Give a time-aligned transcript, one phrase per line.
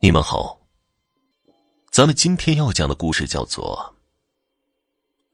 [0.00, 0.60] 你们好，
[1.90, 3.96] 咱们今天要讲的故事叫做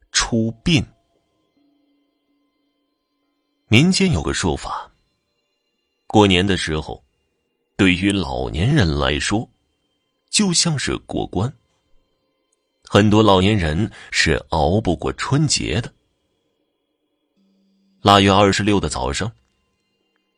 [0.10, 0.82] 《出殡》。
[3.68, 4.90] 民间有个说法，
[6.06, 7.04] 过年的时候，
[7.76, 9.46] 对于老年人来说，
[10.30, 11.54] 就像是过关。
[12.84, 15.92] 很多老年人是熬不过春节的。
[18.00, 19.30] 腊月二十六的早上，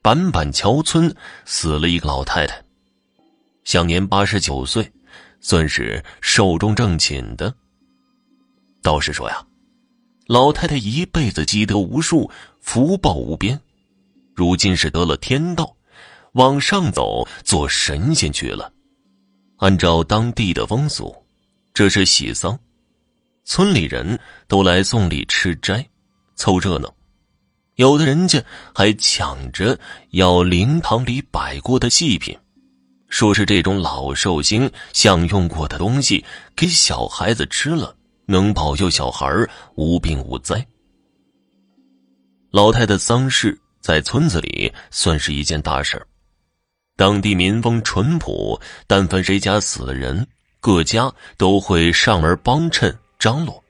[0.02, 1.14] 板板桥村
[1.44, 2.65] 死了一个老太太。
[3.66, 4.92] 享年八十九岁，
[5.40, 7.52] 算是寿终正寝的。
[8.80, 9.44] 道士说呀，
[10.28, 12.30] 老太太一辈子积德无数，
[12.60, 13.60] 福报无边，
[14.36, 15.76] 如今是得了天道，
[16.34, 18.72] 往上走做神仙去了。
[19.56, 21.12] 按照当地的风俗，
[21.74, 22.56] 这是喜丧，
[23.44, 25.84] 村里人都来送礼吃斋，
[26.36, 26.94] 凑热闹。
[27.74, 28.40] 有的人家
[28.72, 29.76] 还抢着
[30.10, 32.38] 要灵堂里摆过的细品。
[33.08, 36.24] 说是这种老寿星享用过的东西，
[36.54, 39.26] 给小孩子吃了，能保佑小孩
[39.76, 40.66] 无病无灾。
[42.50, 46.04] 老太太丧事在村子里算是一件大事
[46.96, 50.26] 当地民风淳朴，但凡谁家死了人，
[50.60, 53.62] 各家都会上门帮衬张罗。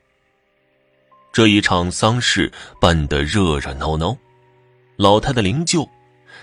[1.33, 4.17] 这一场丧事办得热热闹闹，
[4.95, 5.87] 老太太灵柩。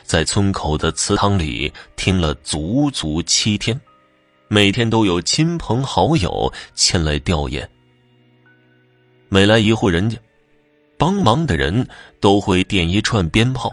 [0.04, 3.78] 在村口的祠堂里听了足足七天，
[4.48, 7.66] 每天都有亲朋好友前来吊唁。
[9.30, 10.16] 每来一户人家，
[10.98, 11.88] 帮忙的人
[12.20, 13.72] 都会点一串鞭炮，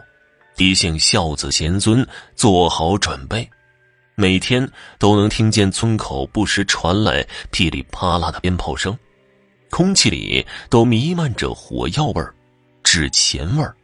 [0.56, 3.48] 提醒孝子贤孙做好准备。
[4.16, 8.98] 每天都能听见村口不时传来噼里啪啦的鞭炮声，
[9.70, 12.34] 空气里都弥漫着火药味儿、
[12.84, 13.76] 纸钱味儿。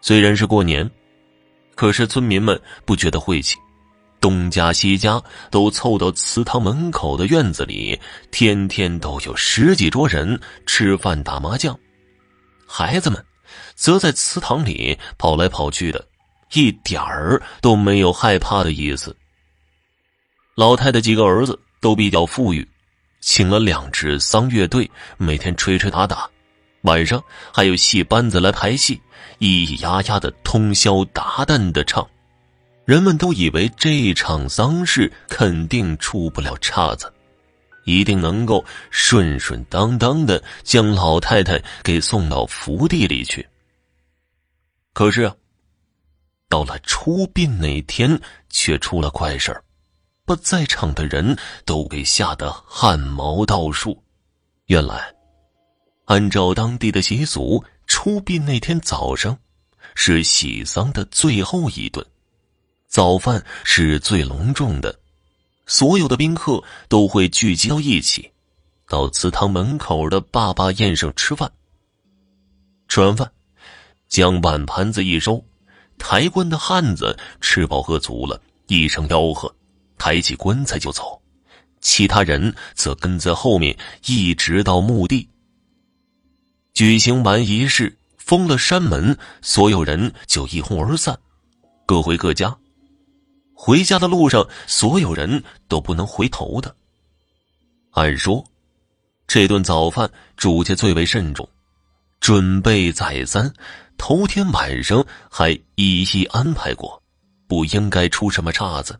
[0.00, 0.90] 虽然是过年，
[1.74, 3.56] 可是村民们不觉得晦气，
[4.20, 7.98] 东家西家都凑到祠堂门口的院子里，
[8.30, 11.78] 天天都有十几桌人吃饭打麻将，
[12.66, 13.24] 孩子们
[13.74, 16.06] 则在祠堂里跑来跑去的，
[16.52, 19.16] 一点儿都没有害怕的意思。
[20.54, 22.66] 老太太几个儿子都比较富裕，
[23.20, 26.28] 请了两支丧乐队，每天吹吹打打。
[26.82, 29.00] 晚上还有戏班子来排戏，
[29.38, 32.08] 咿咿呀呀的通宵达旦的唱，
[32.86, 37.12] 人们都以为这场丧事肯定出不了岔子，
[37.84, 43.46] 一定能够顺顺当当的将老太太给送到福地里去。
[44.94, 45.30] 可是，
[46.48, 48.18] 到了出殡那天，
[48.48, 49.62] 却出了怪事儿，
[50.24, 51.36] 把在场的人
[51.66, 54.02] 都给吓得汗毛倒竖。
[54.66, 55.19] 原来。
[56.10, 59.38] 按照当地的习俗，出殡那天早上
[59.94, 62.04] 是喜丧的最后一顿，
[62.88, 64.98] 早饭是最隆重的，
[65.68, 68.28] 所有的宾客都会聚集到一起，
[68.88, 71.48] 到祠堂门口的坝坝宴上吃饭。
[72.88, 73.30] 吃完饭，
[74.08, 75.40] 将碗盘子一收，
[75.96, 79.54] 抬棺的汉子吃饱喝足了，一声吆喝，
[79.96, 81.22] 抬起棺材就走，
[81.80, 85.28] 其他人则跟在后面，一直到墓地。
[86.80, 91.14] 举行完仪式，封了山门，所有人就一哄而散，
[91.84, 92.56] 各回各家。
[93.52, 96.74] 回家的路上，所有人都不能回头的。
[97.90, 98.42] 按说，
[99.26, 101.46] 这顿早饭主家最为慎重，
[102.18, 103.52] 准备再三，
[103.98, 107.02] 头天晚上还一一安排过，
[107.46, 108.98] 不应该出什么岔子。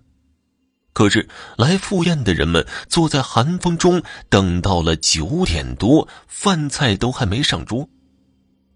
[0.92, 7.88] 可是来赴宴的人们坐在寒风中，等到了九点多，饭菜都还没上桌，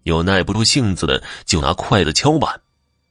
[0.03, 2.61] 有耐不住性子的就拿筷子敲碗，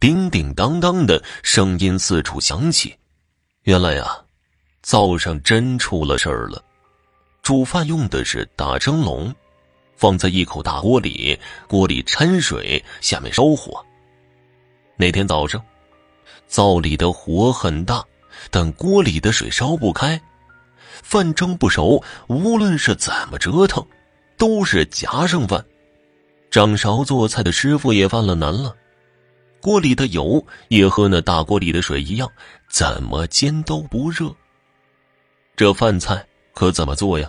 [0.00, 2.96] 叮叮当当的声音四处响起。
[3.64, 4.06] 原来呀，
[4.82, 6.62] 灶上真出了事儿了。
[7.42, 9.34] 煮饭用的是大蒸笼，
[9.96, 11.38] 放在一口大锅里，
[11.68, 13.84] 锅里掺水，下面烧火。
[14.96, 15.62] 那天早上，
[16.46, 18.02] 灶里的火很大。
[18.50, 20.20] 但锅里的水烧不开，
[21.02, 23.86] 饭蒸不熟，无论是怎么折腾，
[24.36, 25.64] 都是夹生饭。
[26.50, 28.76] 掌勺做菜的师傅也犯了难了，
[29.60, 32.30] 锅里的油也和那大锅里的水一样，
[32.68, 34.32] 怎么煎都不热。
[35.56, 37.28] 这饭菜可怎么做呀？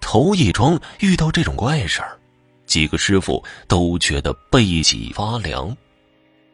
[0.00, 2.18] 头一桩遇到这种怪事儿，
[2.66, 5.74] 几个师傅都觉得背脊发凉，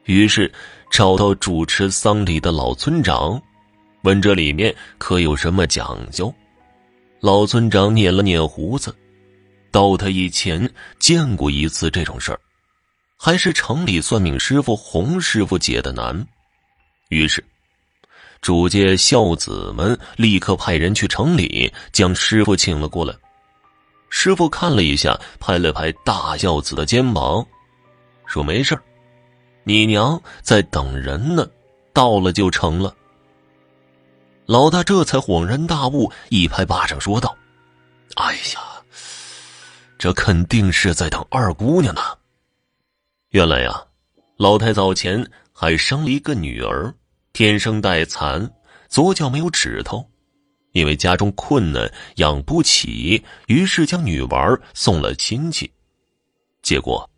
[0.05, 0.53] 于是
[0.91, 3.41] 找到主持丧礼的老村长。
[4.03, 6.33] 问这里面可有什么讲究？
[7.21, 8.95] 老村长捻了捻胡子，
[9.71, 12.41] 道他以前见过一次这种事儿，
[13.19, 16.27] 还是城里算命师傅洪师傅解的难。
[17.11, 17.45] 于是，
[18.41, 23.15] 主界孝子们立刻派人去城里将师傅请了过来。
[24.09, 27.47] 师傅看了一下，拍了拍大孝子的肩膀，
[28.27, 28.81] 说：“没事
[29.63, 31.47] 你娘在等人呢，
[31.93, 32.95] 到了就成了。”
[34.51, 37.39] 老大这才恍然大悟，一拍巴掌说道
[38.19, 38.83] ：“哎呀，
[39.97, 42.03] 这肯定是在等二姑娘呢。
[43.29, 43.85] 原来呀，
[44.37, 46.93] 老太早前还生了一个女儿，
[47.33, 48.51] 天生带残，
[48.89, 50.05] 左脚没有指头。”
[50.73, 55.71] 因为家中困难养不起，于是将女娃送了亲戚，
[56.61, 57.09] 结果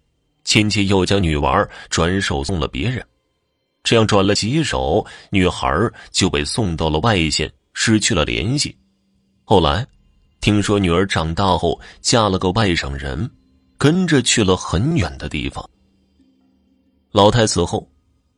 [0.44, 3.02] 亲戚又将女娃转手送了别人，
[3.82, 5.68] 这样转了几手，女孩
[6.10, 8.76] 就被送到了外县，失去了联系。
[9.44, 9.86] 后来
[10.40, 13.28] 听说女儿长大后嫁了个外省人，
[13.76, 15.68] 跟着去了很远的地方。
[17.10, 17.86] 老太死后，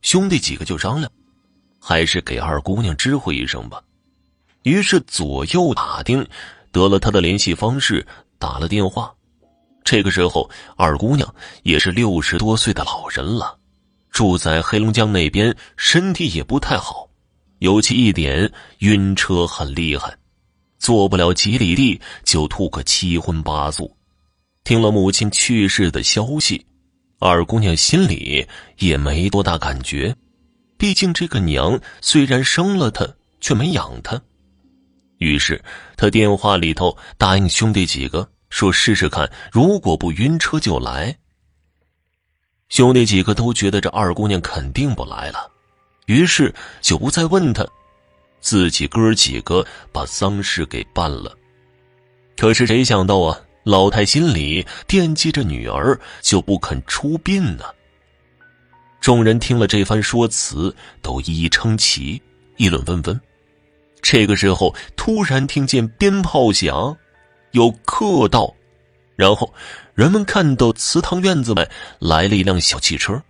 [0.01, 1.09] 兄弟几个就商量，
[1.79, 3.81] 还是给二姑娘知会一声吧。
[4.63, 6.27] 于是左右打听，
[6.71, 8.05] 得了她的联系方式，
[8.39, 9.13] 打了电话。
[9.83, 13.55] 这个时候，二姑娘也是六十多岁的老人了，
[14.15, 17.09] 住在黑龙江那边，身体也不太好，
[17.59, 20.15] 尤其一点晕车很厉害，
[20.79, 23.93] 坐不了几里地就吐个七荤八素。
[24.63, 26.65] 听了母亲去世的消息，
[27.19, 28.47] 二姑娘心里
[28.77, 30.15] 也没多大感觉，
[30.77, 33.05] 毕竟这个娘虽然生了她，
[33.41, 34.19] 却没养她。
[35.17, 35.61] 于是，
[35.97, 41.13] 他电话里头答应兄弟几个说：“试试看，如果不晕车就来。”
[42.69, 45.49] 兄弟几个都觉得这二姑娘肯定不来了，
[46.07, 47.65] 于是就不再问他，
[48.41, 51.35] 自己哥几个把丧事给办了。
[52.37, 57.63] 可是谁想到啊，老太心里惦记着女儿，就不肯出殡呢。
[58.99, 62.21] 众人听了这番说辞，都一一称奇，
[62.57, 63.19] 议论纷纷。
[64.01, 66.97] 这个时候，突然听见鞭炮响，
[67.51, 68.53] 有客到，
[69.15, 69.51] 然后
[69.93, 71.69] 人们看到祠堂院子外
[71.99, 73.21] 来了一辆小汽车，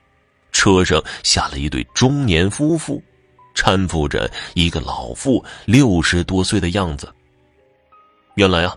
[0.52, 3.02] 车上下了一对中年夫妇，
[3.56, 7.08] 搀扶着一个老妇，六十多岁的样子。
[8.36, 8.76] 原来啊，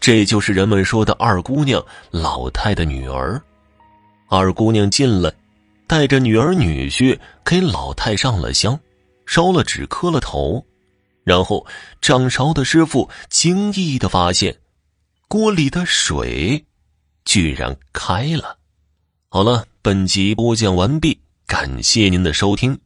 [0.00, 3.40] 这就是人们说的二姑娘老太的女儿。
[4.28, 5.32] 二姑娘进来，
[5.86, 8.78] 带着女儿女婿给老太上了香，
[9.26, 10.64] 烧了纸，磕了头。
[11.22, 11.66] 然后，
[12.00, 14.56] 掌勺的师傅惊异的发现，
[15.32, 16.64] 锅里的水
[17.24, 18.58] 居然开了。
[19.28, 22.76] 好了，本集播讲完毕，感谢您的收听。